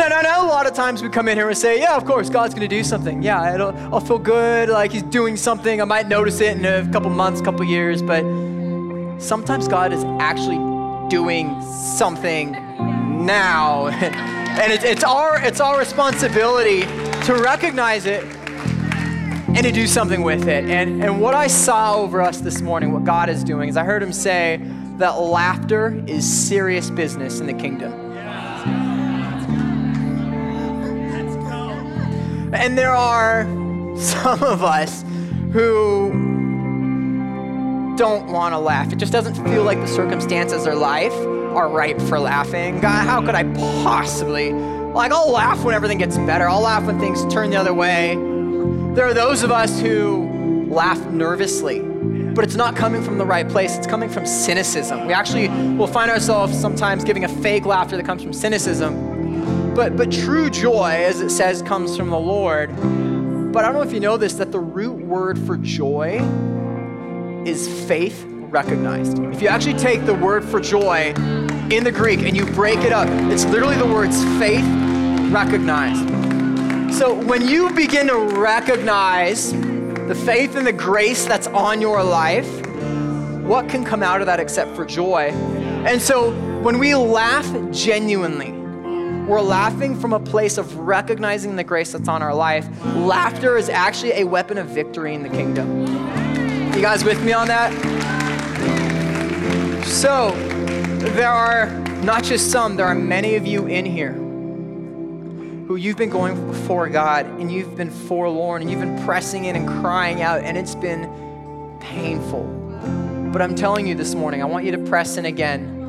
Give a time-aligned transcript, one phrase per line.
[0.00, 0.46] No, no, no.
[0.46, 2.66] A lot of times we come in here and say, yeah, of course, God's going
[2.66, 3.22] to do something.
[3.22, 5.82] Yeah, I'll feel good, like He's doing something.
[5.82, 8.22] I might notice it in a couple months, couple years, but
[9.20, 10.56] sometimes God is actually
[11.10, 11.60] doing
[11.98, 12.52] something
[13.26, 13.88] now.
[13.88, 16.80] and it, it's, our, it's our responsibility
[17.26, 20.64] to recognize it and to do something with it.
[20.64, 23.84] And, and what I saw over us this morning, what God is doing, is I
[23.84, 24.62] heard Him say
[24.96, 27.99] that laughter is serious business in the kingdom.
[32.52, 33.44] And there are
[33.96, 35.04] some of us
[35.52, 36.10] who
[37.96, 38.92] don't want to laugh.
[38.92, 42.80] It just doesn't feel like the circumstances of life are ripe for laughing.
[42.80, 43.44] God, how could I
[43.82, 44.52] possibly?
[44.52, 48.16] Like, I'll laugh when everything gets better, I'll laugh when things turn the other way.
[48.94, 53.48] There are those of us who laugh nervously, but it's not coming from the right
[53.48, 53.76] place.
[53.76, 55.06] It's coming from cynicism.
[55.06, 59.09] We actually will find ourselves sometimes giving a fake laughter that comes from cynicism
[59.80, 62.68] but, but true joy, as it says, comes from the Lord.
[63.50, 66.20] But I don't know if you know this, that the root word for joy
[67.46, 69.18] is faith recognized.
[69.20, 71.14] If you actually take the word for joy
[71.70, 74.66] in the Greek and you break it up, it's literally the words faith
[75.32, 76.06] recognized.
[76.94, 82.66] So when you begin to recognize the faith and the grace that's on your life,
[83.46, 85.30] what can come out of that except for joy?
[85.86, 88.59] And so when we laugh genuinely,
[89.30, 92.68] we're laughing from a place of recognizing the grace that's on our life.
[92.96, 95.86] Laughter is actually a weapon of victory in the kingdom.
[96.74, 97.72] You guys with me on that?
[99.86, 100.32] So,
[101.14, 101.70] there are
[102.02, 106.88] not just some, there are many of you in here who you've been going before
[106.88, 110.74] God and you've been forlorn and you've been pressing in and crying out, and it's
[110.74, 111.08] been
[111.80, 112.42] painful.
[113.32, 115.79] But I'm telling you this morning, I want you to press in again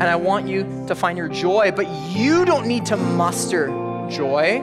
[0.00, 3.66] and I want you to find your joy, but you don't need to muster
[4.08, 4.62] joy.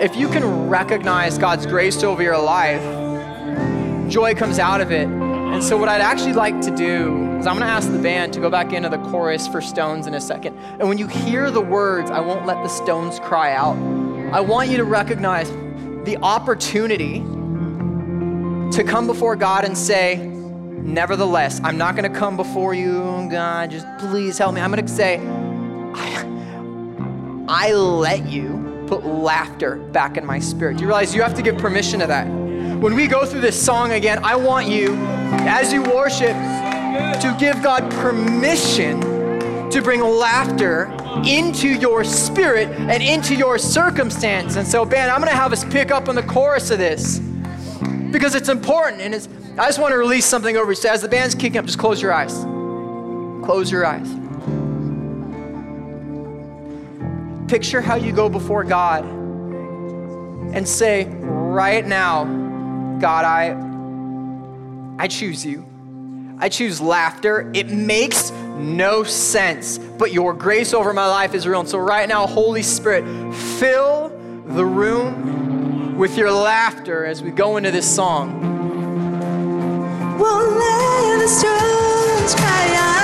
[0.00, 2.80] If you can recognize God's grace over your life,
[4.08, 5.08] joy comes out of it.
[5.08, 8.32] And so, what I'd actually like to do is, I'm going to ask the band
[8.34, 10.56] to go back into the chorus for stones in a second.
[10.78, 13.76] And when you hear the words, I won't let the stones cry out,
[14.32, 15.50] I want you to recognize
[16.04, 20.37] the opportunity to come before God and say,
[20.82, 24.60] Nevertheless, I'm not going to come before you, God, just please help me.
[24.60, 25.18] I'm going to say,
[25.94, 26.26] I,
[27.48, 30.78] I let you put laughter back in my spirit.
[30.78, 32.26] Do you realize you have to give permission to that?
[32.26, 34.94] When we go through this song again, I want you,
[35.46, 39.00] as you worship, to give God permission
[39.70, 40.90] to bring laughter
[41.26, 44.56] into your spirit and into your circumstance.
[44.56, 47.18] And so, Ben, I'm going to have us pick up on the chorus of this
[48.10, 49.28] because it's important and it's
[49.58, 50.76] I just want to release something over you.
[50.76, 52.32] So as the band's kicking up, just close your eyes.
[53.44, 54.08] Close your eyes.
[57.50, 62.24] Picture how you go before God and say, right now,
[63.00, 65.66] God, I, I choose you.
[66.38, 67.50] I choose laughter.
[67.52, 71.58] It makes no sense, but your grace over my life is real.
[71.58, 74.10] And so, right now, Holy Spirit, fill
[74.46, 78.57] the room with your laughter as we go into this song
[80.18, 82.97] won't let the stones cry out.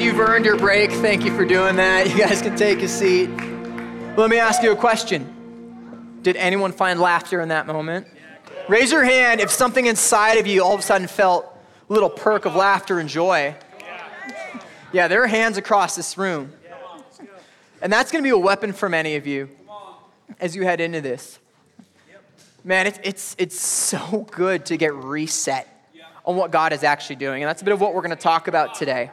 [0.00, 0.90] Earned your break.
[0.90, 2.08] Thank you for doing that.
[2.08, 3.28] You guys can take a seat.
[4.16, 6.18] Let me ask you a question.
[6.22, 8.06] Did anyone find laughter in that moment?
[8.70, 11.44] Raise your hand if something inside of you all of a sudden felt
[11.90, 13.54] a little perk of laughter and joy.
[14.94, 16.54] Yeah, there are hands across this room.
[17.82, 19.50] And that's going to be a weapon for many of you
[20.40, 21.38] as you head into this.
[22.64, 25.68] Man, it's, it's, it's so good to get reset
[26.24, 27.42] on what God is actually doing.
[27.42, 29.10] And that's a bit of what we're going to talk about today.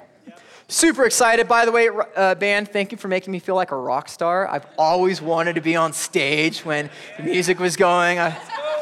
[0.71, 2.69] Super excited, by the way, uh, band.
[2.69, 4.47] Thank you for making me feel like a rock star.
[4.47, 8.19] I've always wanted to be on stage when the music was going.
[8.19, 8.29] I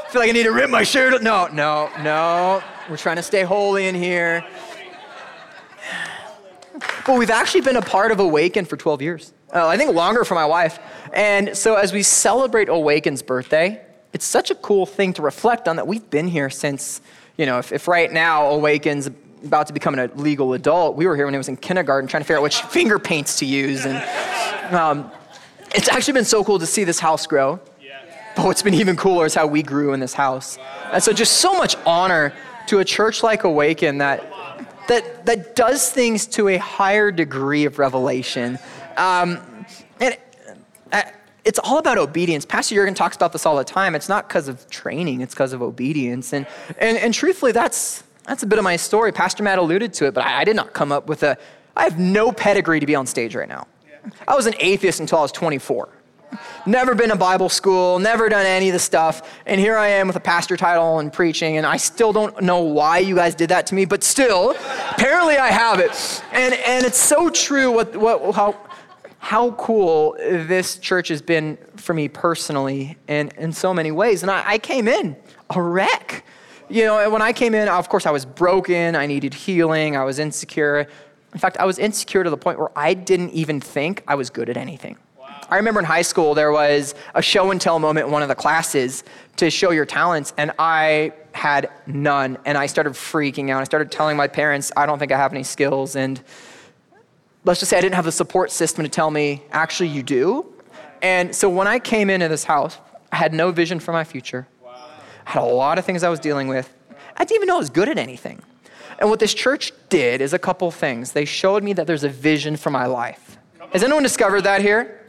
[0.09, 1.23] feel like I need to rip my shirt.
[1.23, 2.61] No, no, no.
[2.89, 4.45] We're trying to stay holy in here.
[7.05, 9.33] But we've actually been a part of Awaken for 12 years.
[9.53, 10.79] Uh, I think longer for my wife.
[11.13, 13.81] And so as we celebrate Awaken's birthday,
[14.11, 16.99] it's such a cool thing to reflect on that we've been here since,
[17.37, 19.09] you know, if, if right now Awaken's
[19.43, 22.21] about to become a legal adult, we were here when he was in kindergarten trying
[22.21, 23.85] to figure out which finger paints to use.
[23.85, 25.11] And um,
[25.73, 27.59] it's actually been so cool to see this house grow.
[28.35, 30.59] But what's been even cooler is how we grew in this house.
[30.91, 32.33] And so just so much honor
[32.67, 34.31] to a church like Awaken that,
[34.87, 38.59] that, that does things to a higher degree of revelation.
[38.95, 39.39] Um,
[39.99, 40.17] and
[40.91, 41.01] uh,
[41.45, 42.45] it's all about obedience.
[42.45, 43.95] Pastor Jurgen talks about this all the time.
[43.95, 46.31] It's not because of training, it's because of obedience.
[46.31, 46.45] And,
[46.77, 49.11] and, and truthfully, that's, that's a bit of my story.
[49.11, 51.37] Pastor Matt alluded to it, but I, I did not come up with a,
[51.75, 53.67] I have no pedigree to be on stage right now.
[54.27, 55.89] I was an atheist until I was 24.
[56.65, 59.39] Never been to Bible school, never done any of the stuff.
[59.45, 62.59] And here I am with a pastor title and preaching, and I still don't know
[62.59, 64.51] why you guys did that to me, but still,
[64.91, 66.23] apparently I have it.
[66.33, 68.59] And, and it's so true what, what, how,
[69.19, 74.21] how cool this church has been for me personally in, in so many ways.
[74.21, 75.15] And I, I came in
[75.49, 76.25] a wreck.
[76.69, 78.95] You know, when I came in, of course, I was broken.
[78.95, 79.95] I needed healing.
[79.95, 80.87] I was insecure.
[81.33, 84.29] In fact, I was insecure to the point where I didn't even think I was
[84.29, 84.97] good at anything.
[85.49, 88.27] I remember in high school, there was a show and tell moment in one of
[88.27, 89.05] the classes
[89.37, 92.37] to show your talents, and I had none.
[92.45, 93.61] And I started freaking out.
[93.61, 95.95] I started telling my parents, I don't think I have any skills.
[95.95, 96.21] And
[97.45, 100.53] let's just say I didn't have the support system to tell me, actually, you do.
[101.01, 102.77] And so when I came into this house,
[103.11, 104.47] I had no vision for my future.
[105.27, 106.73] Had a lot of things I was dealing with.
[107.17, 108.41] I didn't even know I was good at anything.
[108.97, 111.11] And what this church did is a couple things.
[111.11, 113.37] They showed me that there's a vision for my life.
[113.73, 115.01] Has anyone discovered that here?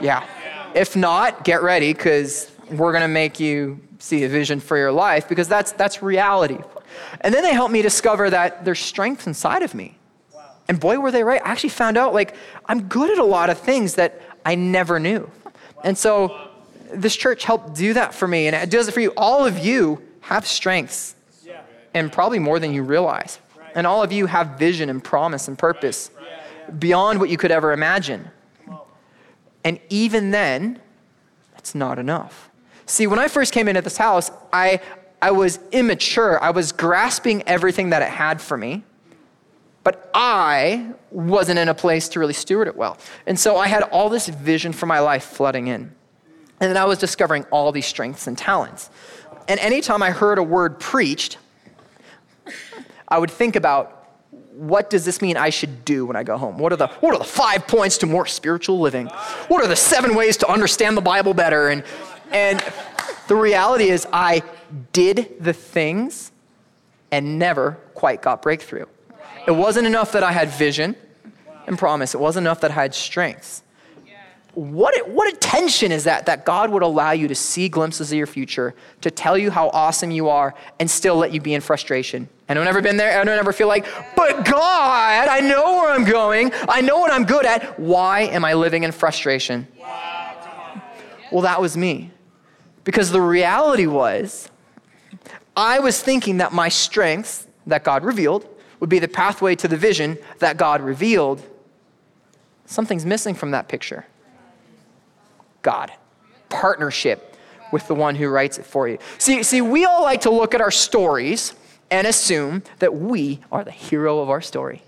[0.00, 0.24] Yeah.
[0.72, 4.92] If not, get ready because we're going to make you see a vision for your
[4.92, 6.58] life because that's, that's reality.
[7.22, 9.98] And then they helped me discover that there's strength inside of me.
[10.68, 11.42] And boy, were they right.
[11.44, 12.36] I actually found out like
[12.66, 15.28] I'm good at a lot of things that I never knew.
[15.82, 16.45] And so
[16.92, 19.12] this church helped do that for me, and it does it for you.
[19.16, 21.14] All of you have strengths,
[21.94, 23.38] and probably more than you realize.
[23.74, 26.10] And all of you have vision and promise and purpose
[26.78, 28.30] beyond what you could ever imagine.
[29.64, 30.80] And even then,
[31.58, 32.50] it's not enough.
[32.86, 34.80] See, when I first came into this house, I,
[35.20, 36.42] I was immature.
[36.42, 38.84] I was grasping everything that it had for me
[39.86, 42.98] but I wasn't in a place to really steward it well.
[43.24, 45.94] And so I had all this vision for my life flooding in.
[46.60, 48.90] And then I was discovering all these strengths and talents.
[49.48, 51.38] And anytime I heard a word preached,
[53.08, 53.92] I would think about
[54.56, 56.56] what does this mean I should do when I go home?
[56.56, 59.06] What are the, what are the five points to more spiritual living?
[59.48, 61.68] What are the seven ways to understand the Bible better?
[61.68, 61.84] And,
[62.32, 62.64] and
[63.28, 64.42] the reality is, I
[64.92, 66.32] did the things
[67.12, 68.86] and never quite got breakthrough.
[69.46, 70.96] It wasn't enough that I had vision
[71.66, 72.14] and promise.
[72.14, 73.62] It wasn't enough that I had strengths.
[74.56, 78.26] What, what attention is that that God would allow you to see glimpses of your
[78.26, 82.26] future, to tell you how awesome you are, and still let you be in frustration?
[82.48, 83.10] Anyone ever been there?
[83.20, 83.84] Anyone ever feel like,
[84.16, 86.52] but God, I know where I'm going.
[86.70, 87.78] I know what I'm good at.
[87.78, 89.68] Why am I living in frustration?
[91.30, 92.10] Well, that was me.
[92.82, 94.50] Because the reality was,
[95.54, 98.48] I was thinking that my strengths that God revealed
[98.80, 101.42] would be the pathway to the vision that God revealed,
[102.64, 104.06] something's missing from that picture.
[105.66, 105.90] God,
[106.48, 107.34] partnership
[107.72, 108.98] with the one who writes it for you.
[109.18, 111.54] See, see, we all like to look at our stories
[111.90, 114.84] and assume that we are the hero of our story.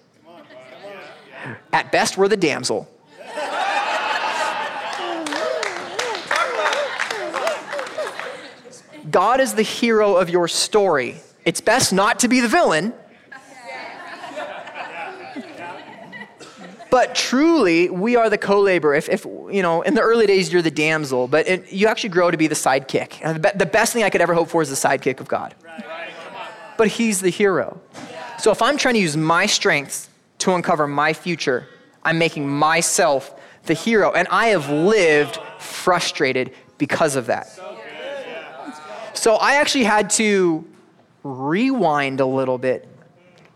[1.72, 2.88] At best, we're the damsel.
[9.10, 11.16] God is the hero of your story.
[11.44, 12.94] It's best not to be the villain
[16.90, 18.94] But truly, we are the co-laborer.
[18.94, 22.10] If, if, you know, in the early days, you're the damsel, but it, you actually
[22.10, 23.18] grow to be the sidekick.
[23.22, 25.28] And the, be, the, best thing I could ever hope for is the sidekick of
[25.28, 25.54] God.
[26.76, 27.80] But he's the hero.
[28.38, 31.68] So if I'm trying to use my strengths to uncover my future,
[32.04, 34.12] I'm making myself the hero.
[34.12, 37.48] And I have lived frustrated because of that.
[39.14, 40.64] So I actually had to
[41.24, 42.88] rewind a little bit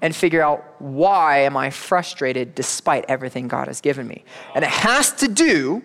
[0.03, 4.25] and figure out why am I frustrated despite everything God has given me.
[4.55, 5.83] And it has to do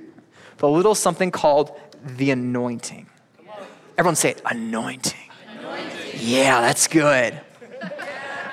[0.55, 3.07] with a little something called the anointing.
[3.97, 5.17] Everyone say it, anointing.
[5.59, 6.11] anointing.
[6.15, 7.39] Yeah, that's good.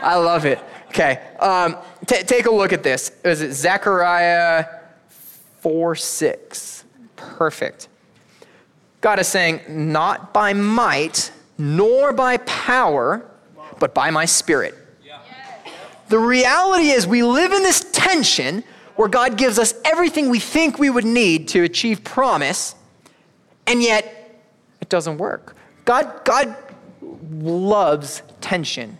[0.00, 0.59] I love it.
[0.88, 3.11] Okay, um, t- take a look at this.
[3.25, 4.66] Is it Zechariah
[5.61, 6.85] 4 6?
[7.16, 7.88] Perfect.
[9.00, 13.28] God is saying, not by might, nor by power,
[13.78, 14.84] but by my spirit.
[16.08, 18.64] The reality is, we live in this tension
[18.96, 22.75] where God gives us everything we think we would need to achieve promise,
[23.66, 24.40] and yet
[24.80, 25.56] it doesn't work.
[25.84, 26.56] God, God
[27.40, 28.99] loves tension.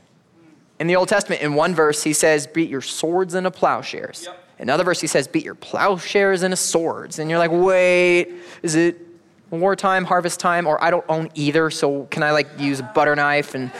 [0.81, 4.25] In the Old Testament, in one verse, he says, beat your swords into plowshares.
[4.27, 4.41] Yep.
[4.59, 7.19] Another verse, he says, beat your plowshares into swords.
[7.19, 8.33] And you're like, wait,
[8.63, 8.99] is it
[9.51, 13.15] wartime, harvest time, or I don't own either, so can I like use a butter
[13.15, 13.55] knife?
[13.55, 13.71] And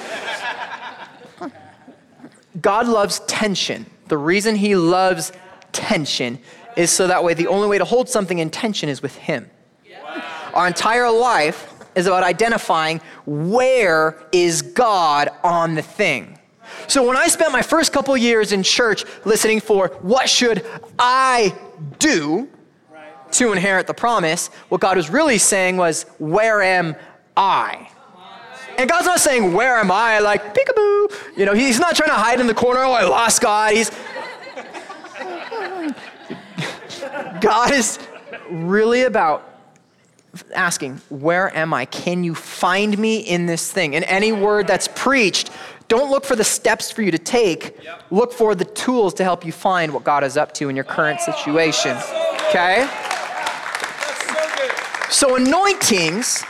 [2.61, 3.87] God loves tension.
[4.09, 5.33] The reason he loves
[5.73, 6.39] tension
[6.77, 9.51] is so that way the only way to hold something in tension is with him.
[10.55, 16.39] Our entire life is about identifying where is God on the thing.
[16.87, 20.65] So when I spent my first couple years in church listening for what should
[20.99, 21.55] I
[21.99, 22.49] do
[23.33, 26.95] to inherit the promise, what God was really saying was, where am
[27.37, 27.89] I?
[28.79, 30.19] And God's not saying, where am I?
[30.19, 31.37] Like, peekaboo.
[31.37, 33.75] You know, he's not trying to hide in the corner, oh, I lost God.
[33.75, 33.91] He's.
[37.41, 37.99] God is
[38.51, 39.55] really about
[40.55, 41.85] asking, Where am I?
[41.87, 43.95] Can you find me in this thing?
[43.95, 45.51] In any word that's preached,
[45.89, 47.83] don't look for the steps for you to take.
[47.83, 48.03] Yep.
[48.11, 50.85] Look for the tools to help you find what God is up to in your
[50.85, 51.97] current situation.
[52.49, 52.89] Okay?
[55.11, 56.43] So, anointings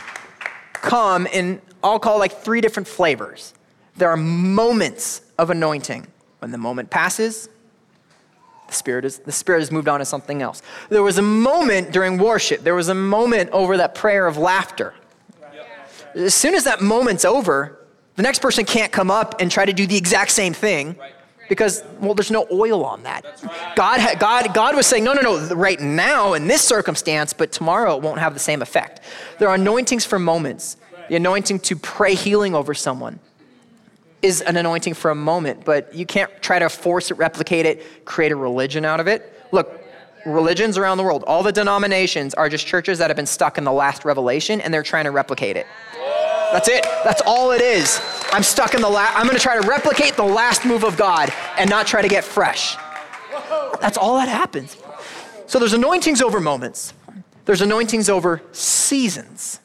[0.73, 3.53] come in, I'll call like three different flavors.
[3.95, 6.07] There are moments of anointing.
[6.39, 7.47] When the moment passes,
[8.67, 10.63] the spirit is the spirit has moved on to something else.
[10.89, 12.61] There was a moment during worship.
[12.61, 14.95] There was a moment over that prayer of laughter.
[16.15, 19.73] As soon as that moment's over, the next person can't come up and try to
[19.73, 20.95] do the exact same thing
[21.49, 23.23] because well there's no oil on that
[23.75, 27.95] god god god was saying no no no right now in this circumstance but tomorrow
[27.95, 29.01] it won't have the same effect
[29.37, 30.77] there are anointings for moments
[31.09, 33.19] the anointing to pray healing over someone
[34.21, 38.05] is an anointing for a moment, but you can't try to force it, replicate it,
[38.05, 39.31] create a religion out of it.
[39.51, 39.81] Look,
[40.25, 43.63] religions around the world, all the denominations are just churches that have been stuck in
[43.63, 45.67] the last revelation and they're trying to replicate it.
[46.51, 46.83] That's it.
[47.03, 48.01] That's all it is.
[48.31, 50.97] I'm stuck in the last, I'm going to try to replicate the last move of
[50.97, 52.75] God and not try to get fresh.
[53.79, 54.77] That's all that happens.
[55.47, 56.93] So there's anointings over moments.
[57.45, 59.59] There's anointings over seasons.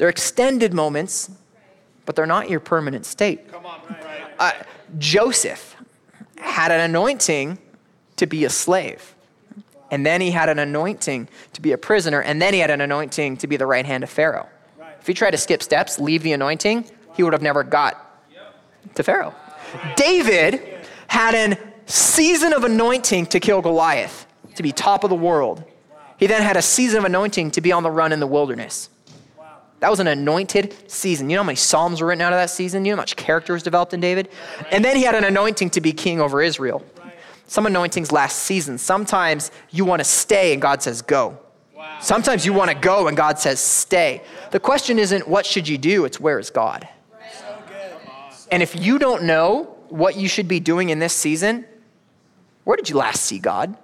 [0.00, 1.30] They're extended moments
[2.10, 3.52] but they're not your permanent state.
[3.52, 4.24] Come on, right.
[4.40, 4.52] uh,
[4.98, 5.76] Joseph
[6.38, 7.56] had an anointing
[8.16, 9.14] to be a slave.
[9.92, 12.20] And then he had an anointing to be a prisoner.
[12.20, 14.48] And then he had an anointing to be the right hand of Pharaoh.
[14.76, 14.96] Right.
[15.00, 18.56] If he tried to skip steps, leave the anointing, he would have never got yep.
[18.96, 19.32] to Pharaoh.
[19.94, 24.26] David had a season of anointing to kill Goliath,
[24.56, 25.62] to be top of the world.
[26.18, 28.88] He then had a season of anointing to be on the run in the wilderness.
[29.80, 31.30] That was an anointed season.
[31.30, 32.84] You know how many Psalms were written out of that season?
[32.84, 34.28] You know how much character was developed in David?
[34.70, 36.84] And then he had an anointing to be king over Israel.
[37.46, 38.82] Some anointings last seasons.
[38.82, 41.38] Sometimes you want to stay and God says, go.
[42.00, 44.22] Sometimes you want to go and God says, stay.
[44.52, 46.86] The question isn't what should you do, it's where is God?
[48.52, 51.64] And if you don't know what you should be doing in this season,
[52.64, 53.76] where did you last see God?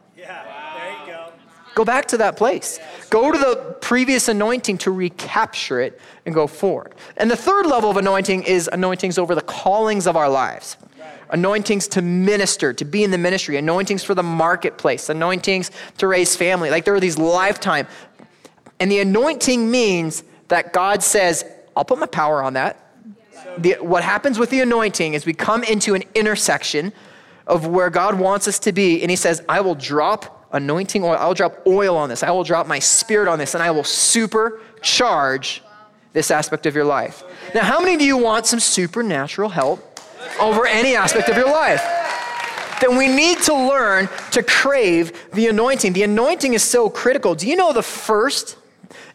[1.76, 2.80] Go back to that place.
[3.10, 6.94] Go to the previous anointing to recapture it and go forward.
[7.18, 10.78] And the third level of anointing is anointings over the callings of our lives.
[11.28, 16.34] Anointings to minister, to be in the ministry, anointings for the marketplace, anointings to raise
[16.34, 16.70] family.
[16.70, 17.86] Like there are these lifetime.
[18.80, 21.44] And the anointing means that God says,
[21.76, 22.90] I'll put my power on that.
[23.58, 26.94] The, what happens with the anointing is we come into an intersection
[27.46, 31.16] of where God wants us to be, and He says, I will drop anointing oil.
[31.18, 32.22] I will drop oil on this.
[32.22, 35.60] I will drop my spirit on this, and I will supercharge
[36.12, 37.22] this aspect of your life.
[37.54, 40.00] Now, how many of you want some supernatural help
[40.40, 41.82] over any aspect of your life?
[42.80, 45.94] Then we need to learn to crave the anointing.
[45.94, 47.34] The anointing is so critical.
[47.34, 48.56] Do you know the first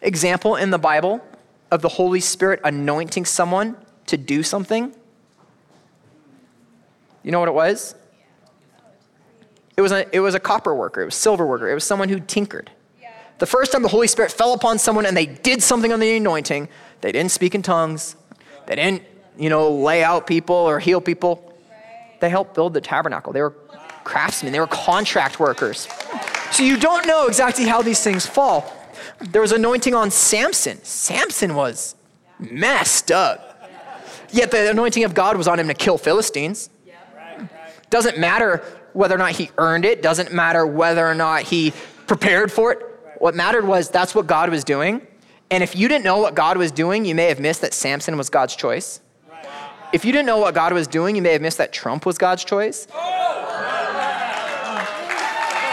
[0.00, 1.24] example in the Bible
[1.70, 4.92] of the Holy Spirit anointing someone to do something?
[7.22, 7.94] You know what it was?
[9.76, 12.08] It was a, it was a copper worker, it was silver worker, it was someone
[12.08, 12.70] who tinkered.
[13.38, 16.16] The first time the Holy Spirit fell upon someone and they did something on the
[16.16, 16.68] anointing,
[17.00, 18.14] they didn't speak in tongues,
[18.66, 19.02] they didn't,
[19.36, 21.52] you know, lay out people or heal people.
[22.20, 23.32] They helped build the tabernacle.
[23.32, 23.54] They were
[24.04, 25.88] craftsmen, they were contract workers.
[26.52, 28.72] So you don't know exactly how these things fall.
[29.20, 30.78] There was anointing on Samson.
[30.84, 31.96] Samson was
[32.38, 33.70] messed up.
[34.30, 36.70] Yet the anointing of God was on him to kill Philistines.
[37.90, 41.72] Doesn't matter whether or not he earned it, doesn't matter whether or not he
[42.06, 42.78] prepared for it.
[43.18, 45.06] What mattered was that's what God was doing.
[45.50, 48.16] And if you didn't know what God was doing, you may have missed that Samson
[48.16, 49.00] was God's choice.
[49.92, 52.16] If you didn't know what God was doing, you may have missed that Trump was
[52.16, 52.86] God's choice.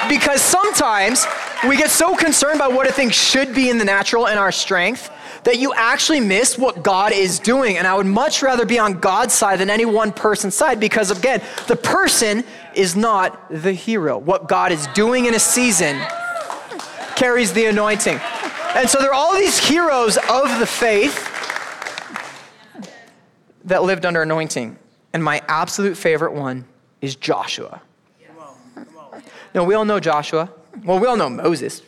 [0.10, 1.26] Because sometimes
[1.68, 4.52] we get so concerned by what a thing should be in the natural and our
[4.52, 5.10] strength
[5.44, 7.78] that you actually miss what God is doing.
[7.78, 11.12] And I would much rather be on God's side than any one person's side because,
[11.12, 12.44] again, the person
[12.76, 14.18] is not the hero.
[14.18, 16.00] What God is doing in a season
[17.16, 18.20] carries the anointing.
[18.76, 21.26] And so there are all these heroes of the faith
[23.66, 24.78] that lived under anointing.
[25.14, 26.66] And my absolute favorite one
[27.02, 27.82] is Joshua.
[29.54, 30.52] Now, we all know Joshua.
[30.84, 31.82] Well, we all know Moses.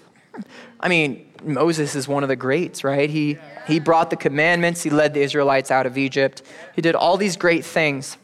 [0.79, 3.09] I mean, Moses is one of the greats, right?
[3.09, 6.41] He, he brought the commandments, he led the Israelites out of Egypt,
[6.75, 8.17] he did all these great things,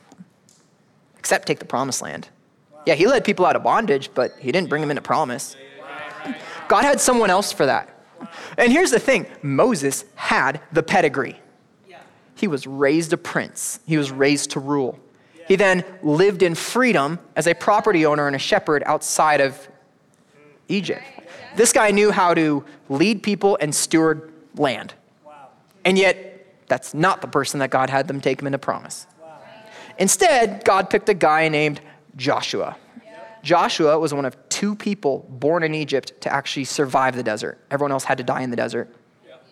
[1.17, 2.29] except take the promised land.
[2.87, 5.57] Yeah, he led people out of bondage, but he didn't bring them into promise.
[6.69, 7.89] God had someone else for that.
[8.57, 11.37] And here's the thing Moses had the pedigree.
[12.35, 14.97] He was raised a prince, he was raised to rule.
[15.49, 19.67] He then lived in freedom as a property owner and a shepherd outside of
[20.69, 21.03] Egypt.
[21.57, 24.93] This guy knew how to lead people and steward land.
[25.83, 29.07] And yet, that's not the person that God had them take him into promise.
[29.99, 31.81] Instead, God picked a guy named
[32.17, 32.75] Joshua.
[33.43, 37.57] Joshua was one of two people born in Egypt to actually survive the desert.
[37.71, 38.93] Everyone else had to die in the desert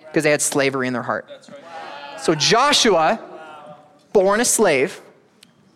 [0.07, 1.29] because they had slavery in their heart.
[2.19, 3.21] So Joshua,
[4.11, 4.99] born a slave,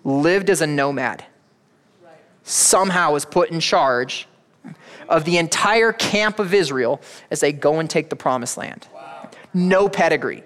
[0.04, 1.24] lived as a nomad,
[2.44, 4.28] somehow was put in charge
[5.08, 7.00] of the entire camp of Israel
[7.32, 8.88] as they go and take the promised land.
[9.54, 10.44] No pedigree.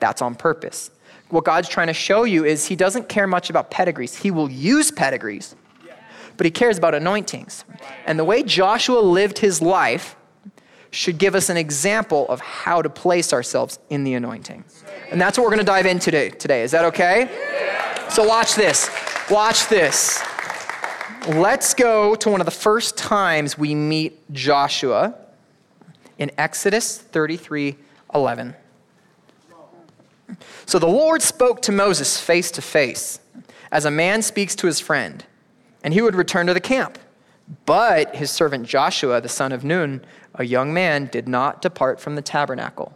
[0.00, 0.90] That's on purpose.
[1.30, 4.16] What God's trying to show you is He doesn't care much about pedigrees.
[4.16, 5.54] He will use pedigrees,
[6.36, 7.64] but He cares about anointings.
[8.06, 10.16] And the way Joshua lived his life
[10.90, 14.64] should give us an example of how to place ourselves in the anointing.
[15.10, 16.30] And that's what we're going to dive into today.
[16.30, 17.28] Today, is that okay?
[18.10, 18.90] So watch this.
[19.30, 20.22] Watch this.
[21.28, 25.14] Let's go to one of the first times we meet Joshua
[26.16, 27.76] in Exodus 33
[28.14, 28.54] 11.
[30.66, 33.20] So the Lord spoke to Moses face to face,
[33.72, 35.24] as a man speaks to his friend,
[35.82, 36.98] and he would return to the camp.
[37.64, 42.14] But his servant Joshua, the son of Nun, a young man, did not depart from
[42.14, 42.94] the tabernacle.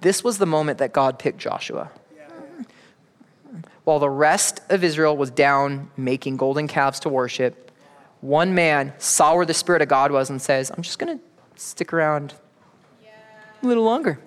[0.00, 1.90] This was the moment that God picked Joshua.
[3.82, 7.72] While the rest of Israel was down making golden calves to worship,
[8.20, 11.24] one man saw where the Spirit of God was and says, I'm just going to
[11.56, 12.34] stick around
[13.62, 14.18] a little longer,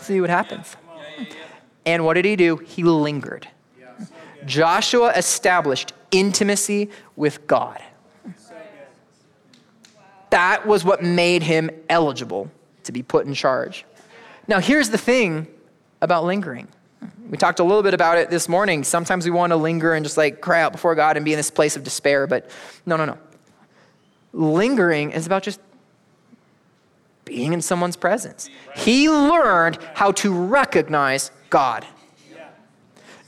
[0.00, 0.76] see what happens.
[1.86, 2.56] And what did he do?
[2.56, 3.48] He lingered.
[4.46, 7.82] Joshua established intimacy with God.
[10.30, 12.50] That was what made him eligible
[12.84, 13.84] to be put in charge.
[14.46, 15.46] Now, here's the thing
[16.00, 16.68] about lingering
[17.30, 18.82] we talked a little bit about it this morning.
[18.82, 21.36] Sometimes we want to linger and just like cry out before God and be in
[21.36, 22.50] this place of despair, but
[22.84, 23.18] no, no, no.
[24.32, 25.60] Lingering is about just
[27.30, 28.50] being in someone's presence.
[28.74, 31.86] He learned how to recognize God.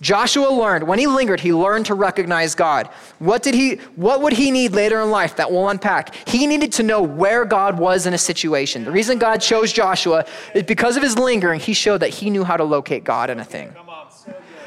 [0.01, 2.89] Joshua learned, when he lingered, he learned to recognize God.
[3.21, 6.29] What did he what would he need later in life that we'll unpack?
[6.29, 8.83] He needed to know where God was in a situation.
[8.85, 10.25] The reason God chose Joshua
[10.57, 13.39] is because of his lingering, he showed that he knew how to locate God in
[13.39, 13.73] a thing.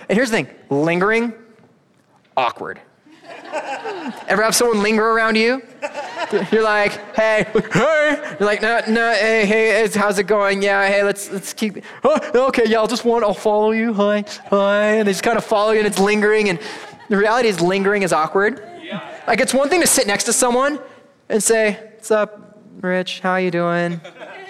[0.08, 1.34] And here's the thing, lingering
[2.38, 2.80] awkward.
[4.28, 5.62] Ever have someone linger around you?
[6.52, 8.36] You're like, hey, hey.
[8.40, 10.62] You're like, no, no, hey, hey, how's it going?
[10.62, 11.84] Yeah, hey, let's let's keep.
[12.04, 13.94] Oh, okay, yeah, I'll just want, I'll follow you.
[13.94, 16.50] Hi, hi, and they just kind of follow you, and it's lingering.
[16.50, 16.60] And
[17.10, 18.62] the reality is, lingering is awkward.
[19.28, 20.80] Like, it's one thing to sit next to someone
[21.30, 23.22] and say, "What's up, Rich?
[23.22, 24.02] How are you doing?"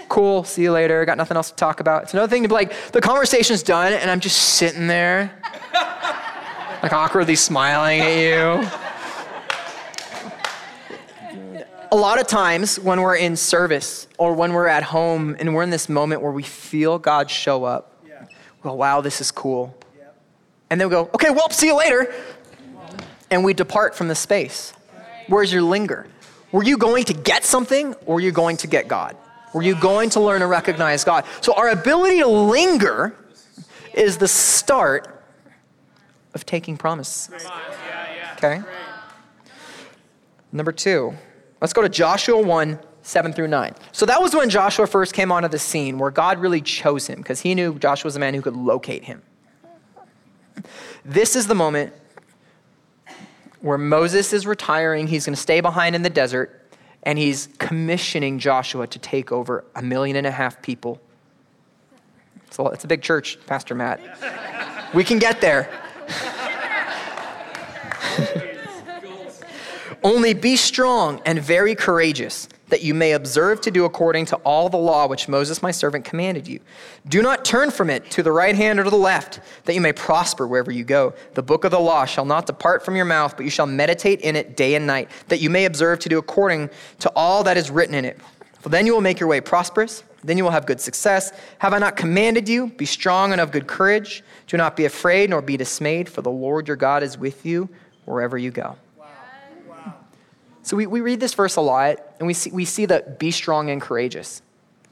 [0.09, 0.43] Cool.
[0.43, 1.03] See you later.
[1.05, 2.03] Got nothing else to talk about.
[2.03, 5.31] It's another thing to be like, the conversation's done, and I'm just sitting there,
[6.81, 8.84] like awkwardly smiling at you.
[11.91, 15.63] A lot of times when we're in service or when we're at home and we're
[15.63, 18.23] in this moment where we feel God show up, yeah.
[18.23, 19.77] we go, wow, this is cool.
[19.97, 20.05] Yeah.
[20.69, 22.13] And then we go, okay, well, see you later.
[23.31, 24.73] and we depart from the space.
[25.27, 26.07] Where's your linger?
[26.51, 29.17] Were you going to get something or were you going to get God?
[29.53, 31.25] Were you going to learn to recognize God?
[31.41, 33.15] So, our ability to linger
[33.93, 35.23] is the start
[36.33, 37.29] of taking promise.
[38.33, 38.61] Okay?
[40.51, 41.15] Number two,
[41.61, 43.75] let's go to Joshua 1 7 through 9.
[43.91, 47.19] So that was when Joshua first came onto the scene, where God really chose him
[47.19, 49.21] because he knew Joshua was a man who could locate him.
[51.03, 51.93] This is the moment
[53.61, 55.05] where Moses is retiring.
[55.05, 56.67] He's going to stay behind in the desert,
[57.03, 60.99] and he's commissioning Joshua to take over a million and a half people.
[62.49, 63.99] So it's a big church, Pastor Matt.
[64.95, 65.69] We can get there.
[70.05, 74.69] Only be strong and very courageous that you may observe to do according to all
[74.69, 76.59] the law which Moses my servant commanded you.
[77.07, 79.81] Do not turn from it to the right hand or to the left, that you
[79.81, 81.15] may prosper wherever you go.
[81.33, 84.21] The book of the law shall not depart from your mouth, but you shall meditate
[84.21, 87.57] in it day and night, that you may observe to do according to all that
[87.57, 88.19] is written in it.
[88.59, 91.31] For then you will make your way prosperous, then you will have good success.
[91.57, 92.67] Have I not commanded you?
[92.67, 94.23] Be strong and of good courage.
[94.45, 97.69] Do not be afraid nor be dismayed, for the Lord your God is with you
[98.05, 98.77] wherever you go.
[100.65, 103.29] So we, we read this verse a lot, and we see, we see that be
[103.29, 104.41] strong and courageous.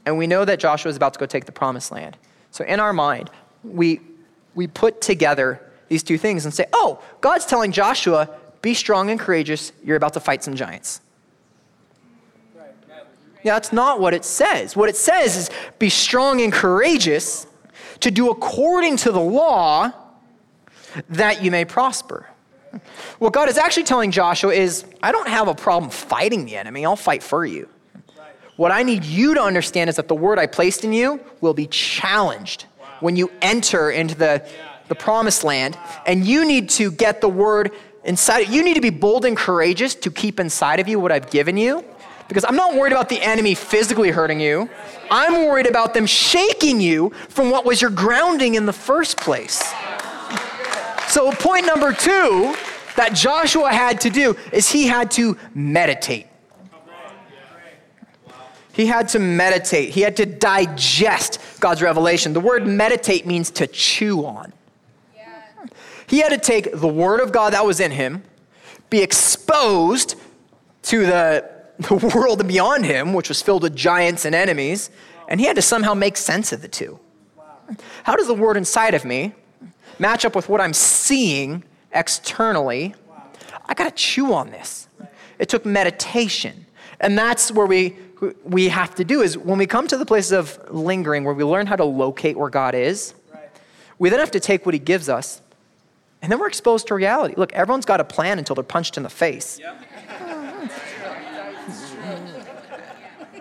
[0.06, 2.16] And we know that Joshua is about to go take the promised land.
[2.52, 3.32] So in our mind,
[3.64, 4.00] we,
[4.54, 8.30] we put together these two things and say, oh, God's telling Joshua,
[8.62, 11.02] be strong and courageous, you're about to fight some giants.
[13.44, 14.76] Yeah, that's not what it says.
[14.76, 17.48] What it says is be strong and courageous
[18.02, 19.92] to do according to the law
[21.10, 22.28] that you may prosper.
[23.20, 26.86] What God is actually telling Joshua is, I don't have a problem fighting the enemy,
[26.86, 27.68] I'll fight for you.
[28.56, 31.54] What I need you to understand is that the word I placed in you will
[31.54, 32.66] be challenged
[33.00, 34.48] when you enter into the,
[34.88, 37.72] the promised land, and you need to get the word
[38.04, 38.50] inside.
[38.50, 41.58] You need to be bold and courageous to keep inside of you what I've given
[41.58, 41.84] you.
[42.28, 44.70] Because I'm not worried about the enemy physically hurting you.
[45.12, 49.62] I'm worried about them shaking you from what was your grounding in the first place.
[51.14, 52.56] So, point number two
[52.96, 56.26] that Joshua had to do is he had to meditate.
[58.72, 59.90] He had to meditate.
[59.92, 62.34] He had to digest God's revelation.
[62.34, 64.54] The word meditate means to chew on.
[66.08, 68.24] He had to take the word of God that was in him,
[68.90, 70.16] be exposed
[70.82, 71.48] to the,
[71.78, 74.90] the world beyond him, which was filled with giants and enemies,
[75.28, 77.00] and he had to somehow make sense of the two.
[78.02, 79.36] How does the word inside of me
[80.00, 82.96] match up with what I'm seeing externally,
[83.66, 84.88] I got to chew on this.
[85.40, 86.66] It took meditation.
[87.00, 87.96] And that's where we,
[88.44, 91.44] we have to do is when we come to the places of lingering, where we
[91.44, 93.14] learn how to locate where God is,
[94.00, 95.42] we then have to take what He gives us,
[96.22, 97.36] and then we're exposed to reality.
[97.38, 99.60] Look, everyone's got a plan until they're punched in the face.
[99.60, 99.82] Yep.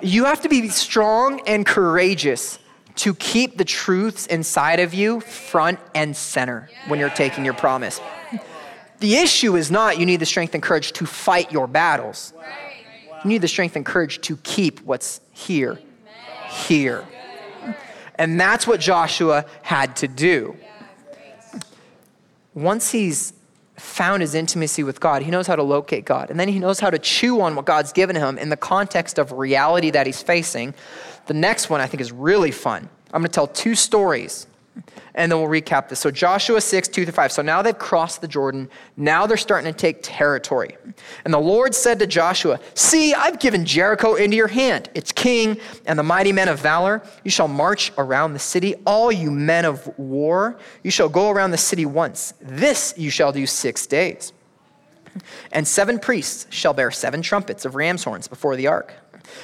[0.03, 2.59] you have to be strong and courageous
[2.97, 8.01] to keep the truths inside of you front and center when you're taking your promise.
[8.99, 12.33] The issue is not you need the strength and courage to fight your battles.
[13.25, 15.79] You need the strength and courage to keep what's here,
[16.49, 17.05] here.
[18.17, 20.57] And that's what Joshua had to do.
[22.55, 23.33] Once he's
[23.77, 26.31] found his intimacy with God, he knows how to locate God.
[26.31, 29.19] And then he knows how to chew on what God's given him in the context
[29.19, 30.75] of reality that he's facing
[31.27, 32.89] the next one I think is really fun.
[33.13, 34.47] I'm going to tell two stories
[35.15, 36.01] and then we'll recap this.
[36.01, 37.33] So, Joshua 6, 2 through 5.
[37.33, 38.71] So now they've crossed the Jordan.
[38.97, 40.77] Now they're starting to take territory.
[41.25, 45.59] And the Lord said to Joshua, See, I've given Jericho into your hand, its king
[45.85, 47.03] and the mighty men of valor.
[47.25, 50.59] You shall march around the city, all you men of war.
[50.83, 52.33] You shall go around the city once.
[52.41, 54.33] This you shall do six days.
[55.51, 58.95] And seven priests shall bear seven trumpets of ram's horns before the ark.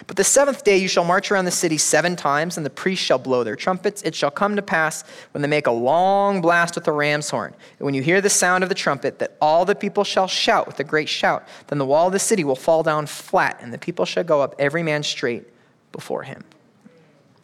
[0.07, 3.05] But the seventh day you shall march around the city seven times, and the priests
[3.05, 4.03] shall blow their trumpets.
[4.03, 7.55] It shall come to pass when they make a long blast with the ram's horn,
[7.79, 10.67] and when you hear the sound of the trumpet, that all the people shall shout
[10.67, 11.47] with a great shout.
[11.69, 14.41] Then the wall of the city will fall down flat, and the people shall go
[14.43, 15.45] up every man straight
[15.93, 16.45] before him.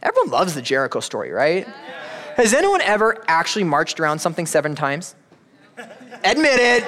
[0.02, 1.66] Everyone loves the Jericho story, right?
[2.36, 5.14] Has anyone ever actually marched around something seven times?
[6.24, 6.84] Admit it.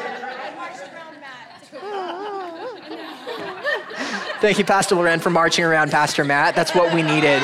[4.46, 6.54] Thank you, Pastor Loren, for marching around Pastor Matt.
[6.54, 7.42] That's what we needed.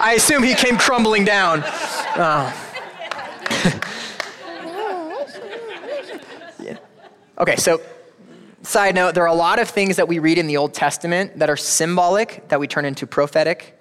[0.00, 1.62] I assume he came crumbling down.
[1.64, 2.18] Oh.
[6.58, 6.76] yeah.
[7.38, 7.80] Okay, so
[8.62, 11.38] side note there are a lot of things that we read in the Old Testament
[11.38, 13.80] that are symbolic that we turn into prophetic.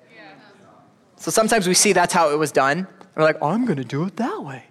[1.15, 2.85] So sometimes we see that's how it was done.
[3.15, 4.65] We're like, oh, I'm going to do it that way.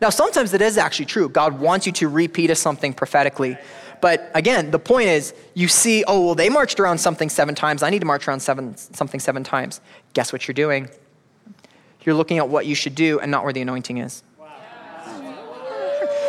[0.00, 1.28] Now, sometimes it is actually true.
[1.28, 3.58] God wants you to repeat something prophetically.
[4.00, 7.82] But again, the point is, you see, oh, well, they marched around something seven times.
[7.82, 9.80] I need to march around seven, something seven times.
[10.12, 10.88] Guess what you're doing?
[12.04, 14.22] You're looking at what you should do and not where the anointing is.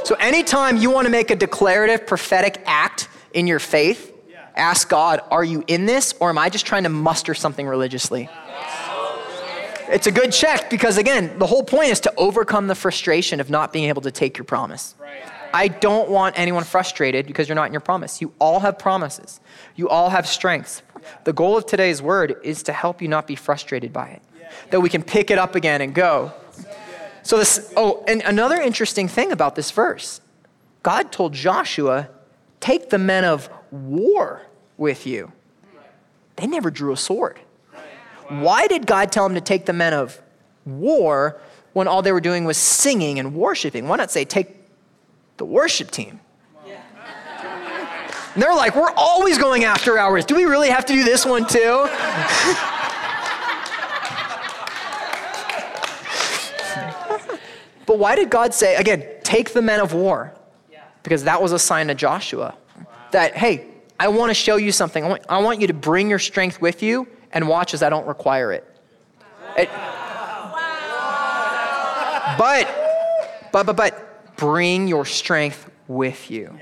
[0.03, 4.11] So, anytime you want to make a declarative prophetic act in your faith,
[4.55, 8.27] ask God, are you in this or am I just trying to muster something religiously?
[9.91, 13.49] It's a good check because, again, the whole point is to overcome the frustration of
[13.49, 14.95] not being able to take your promise.
[15.53, 18.21] I don't want anyone frustrated because you're not in your promise.
[18.21, 19.39] You all have promises,
[19.75, 20.83] you all have strengths.
[21.23, 24.21] The goal of today's word is to help you not be frustrated by it,
[24.69, 26.33] that we can pick it up again and go.
[27.23, 30.21] So, this, oh, and another interesting thing about this verse
[30.83, 32.09] God told Joshua,
[32.59, 34.43] take the men of war
[34.77, 35.31] with you.
[36.35, 37.39] They never drew a sword.
[38.29, 40.21] Why did God tell him to take the men of
[40.65, 41.39] war
[41.73, 43.87] when all they were doing was singing and worshiping?
[43.87, 44.58] Why not say, take
[45.39, 46.19] the worship team?
[48.35, 50.23] And they're like, we're always going after hours.
[50.23, 51.57] Do we really have to do this one too?
[57.87, 60.35] but why did God say, again, take the men of war?
[61.01, 62.55] Because that was a sign to Joshua
[63.11, 63.65] that, hey,
[63.99, 65.03] I want to show you something.
[65.03, 67.89] I want, I want you to bring your strength with you and watch as I
[67.89, 68.63] don't require it.
[69.57, 69.69] it
[72.37, 72.67] but,
[73.51, 74.08] but, but, but,
[74.39, 76.59] bring your strength with you.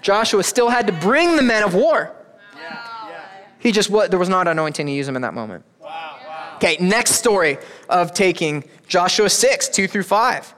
[0.00, 2.14] Joshua still had to bring the men of war.
[3.58, 5.64] He just, what, there was not anointing to use him in that moment.
[6.56, 7.58] Okay, next story
[7.88, 10.54] of taking Joshua 6, 2 through 5.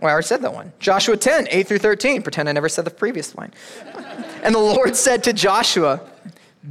[0.00, 0.72] Well, I already said that one.
[0.78, 2.22] Joshua 10, 8 through 13.
[2.22, 3.52] Pretend I never said the previous line.
[4.42, 6.00] and the Lord said to Joshua,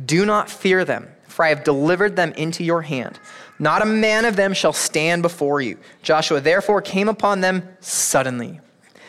[0.06, 3.20] Do not fear them, for I have delivered them into your hand.
[3.60, 5.78] Not a man of them shall stand before you.
[6.02, 8.62] Joshua therefore came upon them suddenly,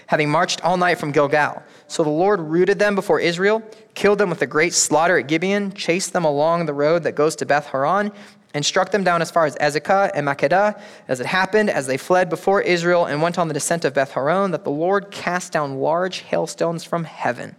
[0.06, 1.62] having marched all night from Gilgal.
[1.86, 3.62] So the Lord rooted them before Israel,
[3.94, 7.36] killed them with a great slaughter at Gibeon, chased them along the road that goes
[7.36, 8.10] to Beth Horon,
[8.52, 10.80] and struck them down as far as Azekah and Makkedah.
[11.06, 14.10] As it happened, as they fled before Israel and went on the descent of Beth
[14.12, 17.54] Horon, that the Lord cast down large hailstones from heaven.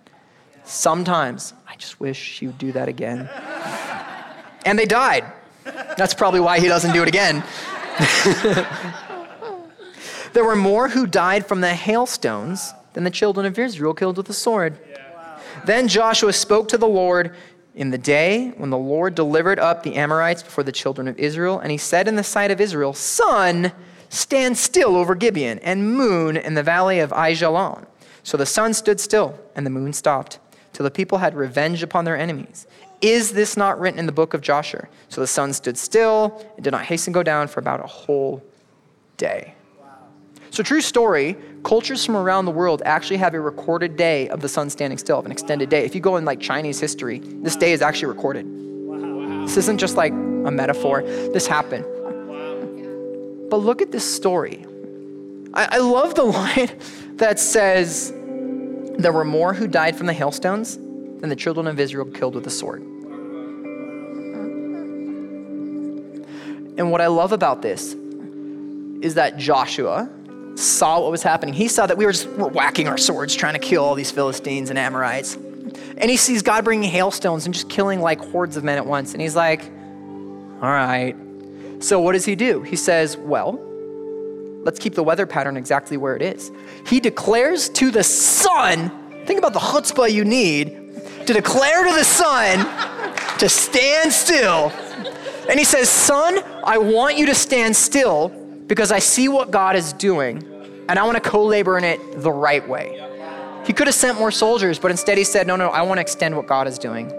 [0.65, 3.29] Sometimes, I just wish would do that again.
[4.65, 5.25] and they died.
[5.63, 7.43] That's probably why he doesn't do it again.
[10.33, 14.27] there were more who died from the hailstones than the children of Israel killed with
[14.27, 14.77] the sword.
[15.65, 17.35] Then Joshua spoke to the Lord
[17.75, 21.59] in the day when the Lord delivered up the Amorites before the children of Israel,
[21.59, 23.71] and he said in the sight of Israel, Sun,
[24.09, 27.85] stand still over Gibeon, and moon in the valley of Aijalon.
[28.23, 30.39] So the sun stood still, and the moon stopped,
[30.73, 32.67] till the people had revenge upon their enemies.
[33.01, 34.87] Is this not written in the book of Joshua?
[35.09, 37.87] So the sun stood still and did not hasten to go down for about a
[37.87, 38.43] whole
[39.17, 39.55] day.
[40.51, 44.49] So, true story, cultures from around the world actually have a recorded day of the
[44.49, 45.85] sun standing still, of an extended day.
[45.85, 48.45] If you go in like Chinese history, this day is actually recorded.
[49.47, 51.85] This isn't just like a metaphor, this happened.
[53.49, 54.65] But look at this story.
[55.53, 56.77] I, I love the line
[57.15, 62.05] that says, There were more who died from the hailstones than the children of Israel
[62.05, 62.83] killed with the sword.
[66.77, 67.93] And what I love about this
[69.01, 70.09] is that Joshua,
[70.55, 71.53] saw what was happening.
[71.53, 74.11] He saw that we were just were whacking our swords trying to kill all these
[74.11, 75.35] Philistines and Amorites.
[75.35, 79.13] And he sees God bringing hailstones and just killing like hordes of men at once.
[79.13, 79.63] And he's like,
[80.61, 81.15] all right.
[81.79, 82.61] So what does he do?
[82.61, 83.59] He says, well,
[84.63, 86.51] let's keep the weather pattern exactly where it is.
[86.85, 88.91] He declares to the sun,
[89.25, 90.77] think about the chutzpah you need
[91.25, 92.59] to declare to the sun
[93.39, 94.71] to stand still.
[95.49, 98.29] And he says, Sun, I want you to stand still
[98.67, 100.47] because I see what God is doing
[100.87, 102.97] and I want to co labor in it the right way.
[103.65, 106.01] He could have sent more soldiers, but instead he said, No, no, I want to
[106.01, 107.11] extend what God is doing.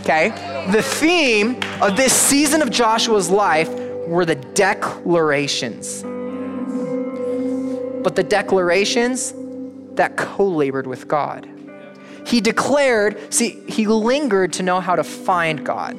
[0.00, 0.30] Okay?
[0.70, 3.70] The theme of this season of Joshua's life
[4.06, 6.02] were the declarations.
[8.02, 9.34] But the declarations
[9.94, 11.48] that co labored with God.
[12.26, 15.96] He declared, see, he lingered to know how to find God.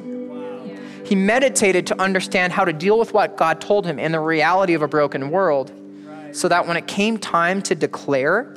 [1.04, 4.74] He meditated to understand how to deal with what God told him in the reality
[4.74, 5.72] of a broken world
[6.32, 8.56] so that when it came time to declare,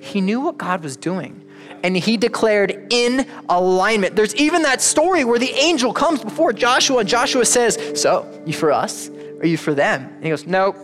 [0.00, 1.42] he knew what God was doing.
[1.82, 4.16] And he declared in alignment.
[4.16, 8.52] There's even that story where the angel comes before Joshua, and Joshua says, So, you
[8.52, 9.08] for us?
[9.08, 10.02] Or are you for them?
[10.02, 10.76] And he goes, Nope.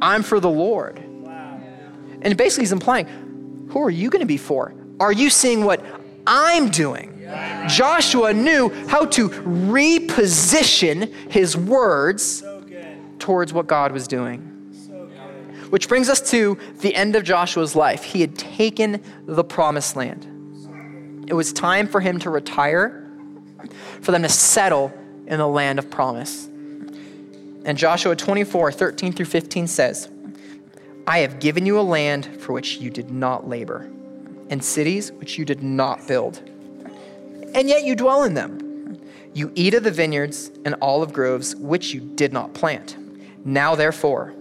[0.00, 0.98] I'm for the Lord.
[2.20, 3.06] And basically, he's implying,
[3.70, 4.72] Who are you going to be for?
[5.00, 5.84] Are you seeing what
[6.26, 7.17] I'm doing?
[7.68, 12.42] Joshua knew how to reposition his words
[13.18, 14.40] towards what God was doing.
[15.70, 18.02] Which brings us to the end of Joshua's life.
[18.02, 21.26] He had taken the promised land.
[21.28, 23.06] It was time for him to retire,
[24.00, 24.92] for them to settle
[25.26, 26.46] in the land of promise.
[27.66, 30.08] And Joshua 24, 13 through 15 says,
[31.06, 33.90] I have given you a land for which you did not labor,
[34.48, 36.40] and cities which you did not build.
[37.54, 39.00] And yet you dwell in them.
[39.34, 42.96] You eat of the vineyards and olive groves which you did not plant.
[43.44, 44.34] Now, therefore,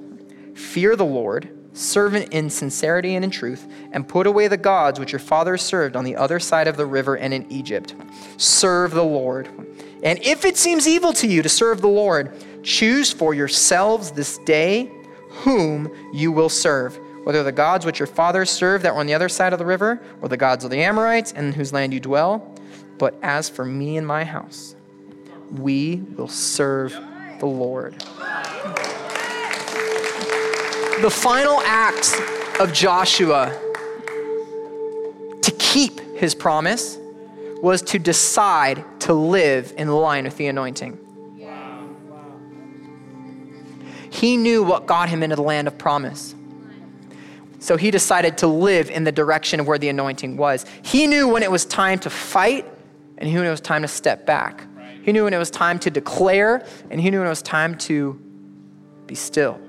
[0.55, 5.11] fear the Lord, serve in sincerity and in truth, and put away the gods which
[5.11, 7.93] your fathers served on the other side of the river and in Egypt.
[8.37, 9.47] Serve the Lord.
[10.03, 14.37] And if it seems evil to you to serve the Lord, choose for yourselves this
[14.39, 14.91] day
[15.29, 19.13] whom you will serve, whether the gods which your fathers served that were on the
[19.13, 21.99] other side of the river, or the gods of the Amorites in whose land you
[21.99, 22.55] dwell.
[22.97, 24.75] But as for me and my house,
[25.51, 26.97] we will serve
[27.39, 27.93] the Lord.
[31.01, 32.15] The final act
[32.59, 33.55] of Joshua
[35.41, 36.97] to keep his promise
[37.61, 40.99] was to decide to live in line with the anointing.
[44.09, 46.33] He knew what got him into the land of promise.
[47.59, 50.65] So he decided to live in the direction of where the anointing was.
[50.83, 52.65] He knew when it was time to fight,
[53.17, 54.65] and he knew when it was time to step back.
[55.03, 57.77] He knew when it was time to declare, and he knew when it was time
[57.79, 58.21] to
[59.05, 59.59] be still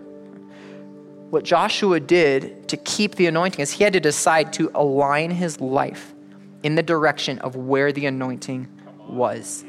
[1.31, 5.61] what Joshua did to keep the anointing is he had to decide to align his
[5.61, 6.15] life
[6.63, 8.67] in the direction of where the anointing
[9.09, 9.65] was.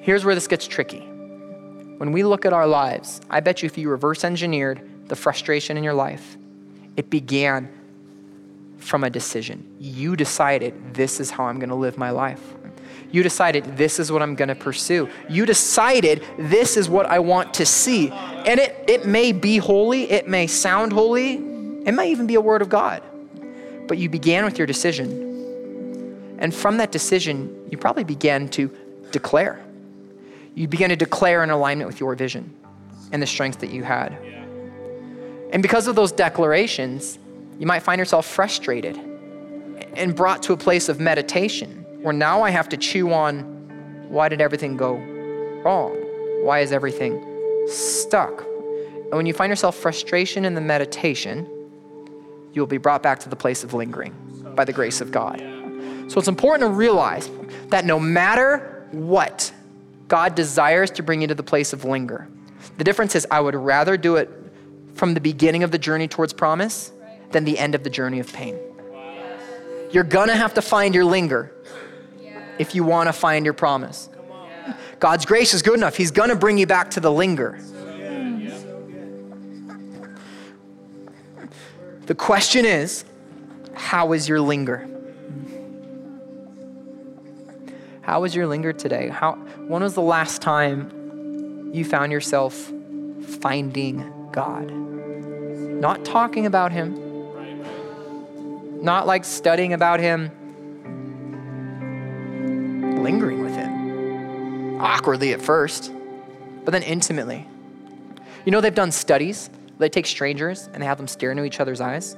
[0.00, 1.00] Here's where this gets tricky.
[1.00, 5.76] When we look at our lives, I bet you if you reverse engineered the frustration
[5.76, 6.36] in your life,
[6.96, 7.68] it began
[8.84, 9.76] from a decision.
[9.80, 12.54] You decided, this is how I'm going to live my life.
[13.10, 15.08] You decided this is what I'm going to pursue.
[15.28, 18.10] You decided this is what I want to see.
[18.10, 22.40] And it, it may be holy, it may sound holy, it may even be a
[22.40, 23.02] word of God.
[23.86, 26.36] But you began with your decision.
[26.38, 28.70] And from that decision, you probably began to
[29.12, 29.64] declare.
[30.54, 32.52] You began to declare in alignment with your vision
[33.12, 34.12] and the strength that you had.
[35.52, 37.18] And because of those declarations,
[37.58, 38.98] you might find yourself frustrated
[39.94, 44.28] and brought to a place of meditation where now I have to chew on why
[44.28, 44.94] did everything go
[45.64, 45.96] wrong?
[46.42, 48.42] Why is everything stuck?
[48.42, 51.48] And when you find yourself frustration in the meditation,
[52.52, 54.14] you'll be brought back to the place of lingering
[54.54, 55.40] by the grace of God.
[56.08, 57.30] So it's important to realize
[57.68, 59.52] that no matter what,
[60.08, 62.28] God desires to bring you to the place of linger.
[62.76, 64.30] The difference is, I would rather do it
[64.94, 66.92] from the beginning of the journey towards promise
[67.34, 68.58] than the end of the journey of pain.
[69.90, 71.52] You're gonna have to find your linger
[72.58, 74.08] if you want to find your promise.
[75.00, 75.96] God's grace is good enough.
[75.96, 77.60] He's to bring you back to the linger.
[82.06, 83.04] The question is,
[83.74, 84.88] how is your linger?
[88.02, 89.08] How is your linger today?
[89.08, 89.32] How,
[89.66, 92.54] when was the last time you found yourself
[93.40, 94.70] finding God?
[94.70, 97.03] Not talking about Him,
[98.84, 100.30] not like studying about Him,
[103.04, 104.80] lingering with him.
[104.80, 105.92] Awkwardly at first,
[106.64, 107.46] but then intimately.
[108.44, 109.50] You know, they've done studies.
[109.78, 112.16] They take strangers and they have them stare into each other's eyes.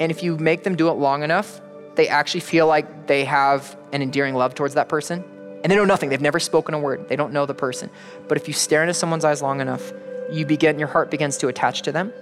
[0.00, 1.60] And if you make them do it long enough,
[1.94, 5.24] they actually feel like they have an endearing love towards that person.
[5.62, 6.08] And they know nothing.
[6.08, 7.08] They've never spoken a word.
[7.08, 7.90] They don't know the person.
[8.28, 9.92] But if you stare into someone's eyes long enough,
[10.30, 12.12] you begin, your heart begins to attach to them.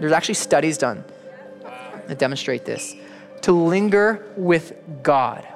[0.00, 1.04] There's actually studies done
[2.14, 2.94] demonstrate this.
[3.42, 5.46] To linger with God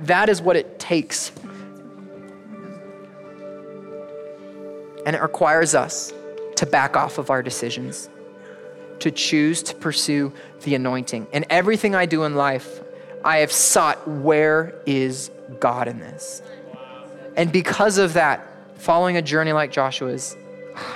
[0.00, 1.32] that is what it takes.
[5.06, 6.12] And it requires us
[6.56, 8.08] to back off of our decisions,
[9.00, 10.32] to choose to pursue
[10.62, 11.26] the anointing.
[11.32, 12.80] And everything I do in life,
[13.24, 16.42] I have sought where is God in this?
[17.36, 20.36] And because of that, following a journey like Joshua's,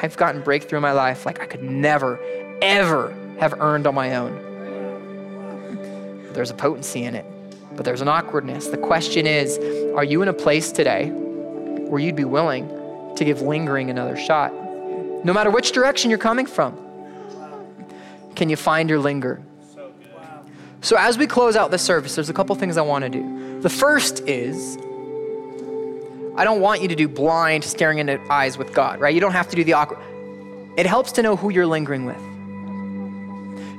[0.02, 2.18] I've gotten breakthrough in my life like I could never,
[2.62, 4.53] ever have earned on my own.
[6.34, 7.24] There's a potency in it
[7.76, 8.68] but there's an awkwardness.
[8.68, 9.58] The question is
[9.94, 12.68] are you in a place today where you'd be willing
[13.16, 14.52] to give lingering another shot?
[15.24, 16.76] No matter which direction you're coming from,
[18.34, 19.42] can you find your linger?
[20.80, 23.60] So, as we close out the service, there's a couple things I want to do.
[23.60, 24.76] The first is
[26.36, 29.14] I don't want you to do blind staring into eyes with God, right?
[29.14, 30.00] You don't have to do the awkward.
[30.76, 32.20] It helps to know who you're lingering with.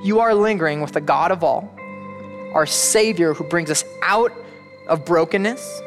[0.03, 1.74] You are lingering with the God of all
[2.55, 4.31] our Savior who brings us out
[4.87, 5.81] of brokenness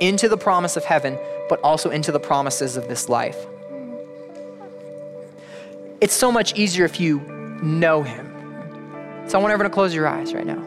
[0.00, 1.18] into the promise of heaven,
[1.48, 3.46] but also into the promises of this life.
[6.00, 7.20] It's so much easier if you
[7.62, 8.26] know Him.
[9.26, 10.64] So I want everyone to close your eyes right now.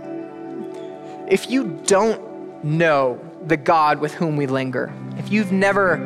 [1.30, 5.98] If you don't know the God with whom we linger, if you've never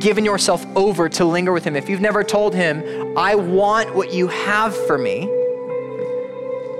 [0.00, 4.12] given yourself over to linger with Him, if you've never told Him, I want what
[4.12, 5.26] you have for me,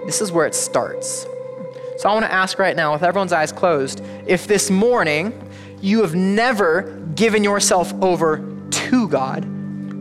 [0.07, 1.27] this is where it starts.
[2.01, 5.35] So I want to ask right now, with everyone's eyes closed, if this morning
[5.83, 8.39] you have never given yourself over
[8.71, 9.45] to God,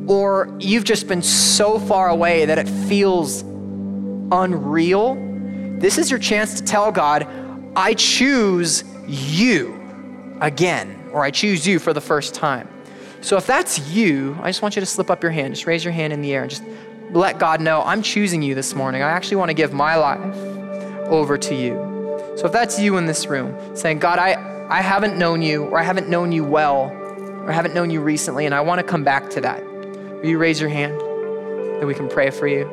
[0.09, 3.41] or you've just been so far away that it feels
[4.31, 5.15] unreal,
[5.77, 7.27] this is your chance to tell God,
[7.75, 12.69] I choose you again, or I choose you for the first time.
[13.19, 15.53] So if that's you, I just want you to slip up your hand.
[15.53, 16.63] Just raise your hand in the air and just
[17.11, 19.01] let God know, I'm choosing you this morning.
[19.01, 20.35] I actually want to give my life
[21.09, 21.88] over to you.
[22.39, 25.77] So if that's you in this room, saying, God, I, I haven't known you, or
[25.77, 28.83] I haven't known you well, or I haven't known you recently, and I want to
[28.85, 29.61] come back to that.
[29.65, 30.97] Will you raise your hand?
[31.81, 32.63] That we can pray for you.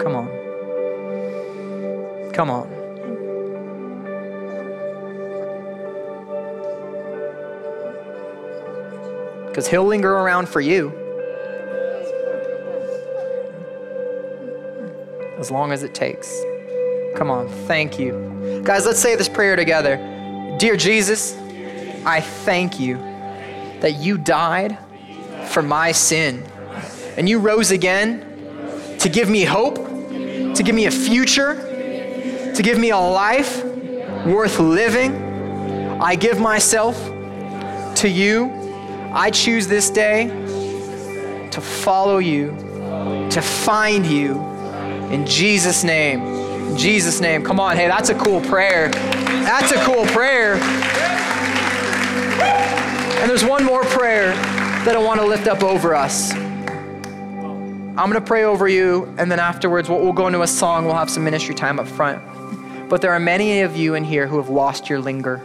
[0.00, 0.28] Come on.
[2.32, 2.68] Come on.
[9.48, 11.03] Because he'll linger around for you.
[15.44, 16.42] As long as it takes.
[17.16, 17.50] Come on.
[17.66, 18.62] Thank you.
[18.64, 19.98] Guys, let's say this prayer together.
[20.58, 21.36] Dear Jesus,
[22.06, 22.96] I thank you
[23.80, 24.78] that you died
[25.48, 26.42] for my sin
[27.18, 32.78] and you rose again to give me hope, to give me a future, to give
[32.78, 33.62] me a life
[34.24, 35.14] worth living.
[36.00, 36.96] I give myself
[37.96, 38.50] to you.
[39.12, 40.28] I choose this day
[41.50, 42.56] to follow you,
[43.30, 44.53] to find you.
[45.14, 46.22] In Jesus' name.
[46.22, 47.44] In Jesus' name.
[47.44, 48.88] Come on, hey, that's a cool prayer.
[48.88, 50.54] That's a cool prayer.
[53.20, 54.32] And there's one more prayer
[54.84, 56.32] that I want to lift up over us.
[56.32, 60.84] I'm going to pray over you, and then afterwards, we'll, we'll go into a song.
[60.84, 62.20] We'll have some ministry time up front.
[62.88, 65.36] But there are many of you in here who have lost your linger.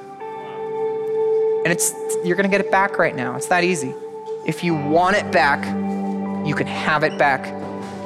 [1.63, 1.93] And it's
[2.25, 3.35] you're going to get it back right now.
[3.35, 3.93] It's that easy.
[4.47, 5.63] If you want it back,
[6.43, 7.43] you can have it back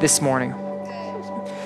[0.02, 0.54] this morning.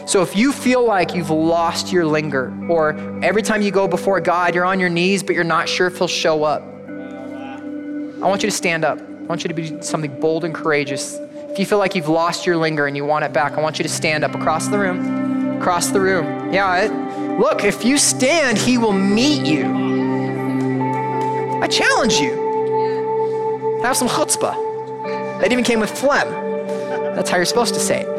[0.08, 4.22] So if you feel like you've lost your linger, or every time you go before
[4.22, 8.42] God, you're on your knees, but you're not sure if He'll show up, I want
[8.42, 9.00] you to stand up.
[9.00, 11.18] I want you to be something bold and courageous.
[11.50, 13.80] If you feel like you've lost your linger and you want it back, I want
[13.80, 15.60] you to stand up across the room.
[15.60, 16.54] Across the room.
[16.54, 19.66] Yeah, it, look, if you stand, He will meet you.
[21.62, 23.80] I challenge you.
[23.84, 25.42] Have some chutzpah.
[25.42, 26.30] That even came with phlegm.
[27.14, 28.17] That's how you're supposed to say it.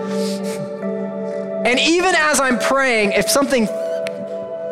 [1.64, 3.66] And even as I'm praying, if something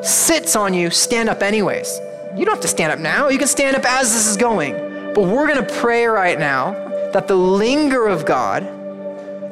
[0.03, 2.01] sits on you, stand up anyways.
[2.37, 3.28] You don't have to stand up now.
[3.28, 4.74] You can stand up as this is going.
[5.14, 6.72] But we're going to pray right now
[7.12, 8.62] that the linger of God,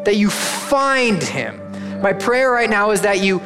[0.05, 1.61] that you find him.
[2.03, 3.39] My prayer right now is that you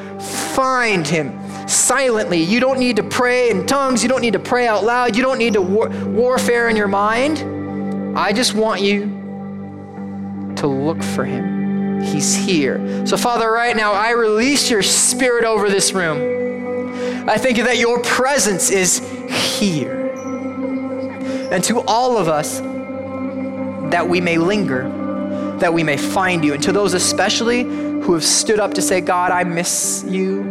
[0.55, 2.43] find him silently.
[2.43, 4.03] You don't need to pray in tongues.
[4.03, 5.16] You don't need to pray out loud.
[5.16, 8.18] You don't need to war- warfare in your mind.
[8.18, 9.07] I just want you
[10.57, 11.57] to look for him.
[12.03, 13.07] He's here.
[13.07, 17.28] So, Father, right now, I release your spirit over this room.
[17.28, 18.99] I thank you that your presence is
[19.57, 20.09] here.
[21.53, 22.61] And to all of us,
[23.90, 24.88] that we may linger,
[25.59, 26.55] that we may find you.
[26.55, 30.42] And to those especially who have stood up to say, God, I miss you,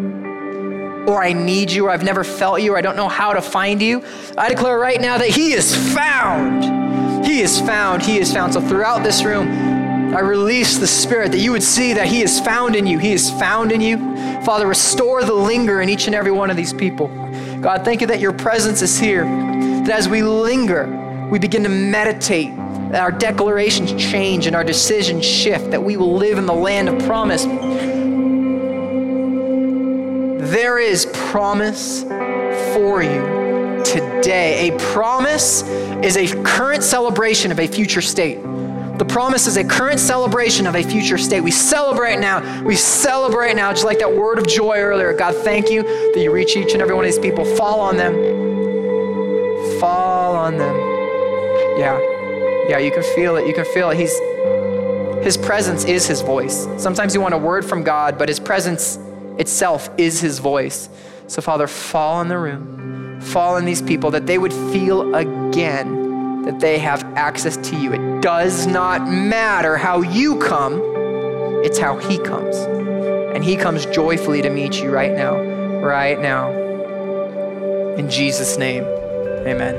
[1.08, 3.41] or I need you, or I've never felt you, or I don't know how to
[3.41, 4.04] find you,
[4.38, 7.26] I declare right now that He is found.
[7.26, 8.04] He is found.
[8.04, 8.54] He is found.
[8.54, 9.76] So throughout this room,
[10.16, 12.97] I release the Spirit that you would see that He is found in you.
[12.97, 13.97] He is found in you.
[14.43, 17.08] Father, restore the linger in each and every one of these people.
[17.62, 19.26] God, thank you that your presence is here.
[19.26, 25.26] That as we linger, we begin to meditate, that our declarations change and our decisions
[25.26, 27.43] shift, that we will live in the land of promise.
[30.49, 32.03] There is promise
[32.74, 34.70] for you today.
[34.70, 35.64] A promise
[36.01, 38.39] is a current celebration of a future state.
[38.98, 41.41] The promise is a current celebration of a future state.
[41.41, 42.64] We celebrate now.
[42.64, 45.14] We celebrate now, just like that word of joy earlier.
[45.14, 47.45] God, thank you that you reach each and every one of these people.
[47.45, 48.16] Fall on them.
[49.80, 50.76] Fall on them.
[51.78, 52.00] Yeah.
[52.70, 53.48] Yeah, you can feel it.
[53.48, 53.98] You can feel it.
[53.98, 54.18] He's
[55.24, 56.68] his presence is his voice.
[56.78, 58.98] Sometimes you want a word from God, but his presence
[59.38, 60.89] itself is his voice.
[61.28, 63.20] So, Father, fall in the room.
[63.22, 66.07] Fall in these people that they would feel again
[66.48, 67.91] that they have access to you.
[67.91, 70.82] It does not matter how you come,
[71.66, 72.56] it's how He comes.
[73.36, 75.36] And He comes joyfully to meet you right now,
[75.82, 76.52] right now.
[77.95, 78.86] In Jesus' name,
[79.45, 79.76] amen.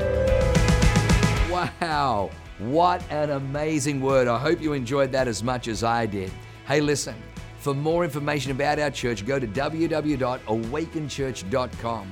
[1.49, 4.27] Wow, what an amazing word.
[4.27, 6.31] I hope you enjoyed that as much as I did.
[6.67, 7.15] Hey, listen,
[7.57, 12.11] for more information about our church, go to www.awakenchurch.com